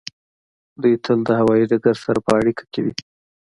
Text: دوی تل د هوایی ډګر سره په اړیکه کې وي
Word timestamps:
دوی 0.81 0.95
تل 1.03 1.19
د 1.27 1.29
هوایی 1.39 1.63
ډګر 1.71 1.95
سره 2.05 2.19
په 2.25 2.31
اړیکه 2.39 2.63
کې 2.71 2.79
وي 2.85 2.93